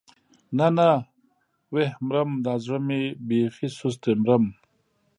[0.57, 0.89] نه نه
[1.73, 4.43] ويح مرم دا زړه مې بېخي سست دی مرم.